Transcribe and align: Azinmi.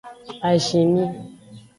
Azinmi. 0.49 1.05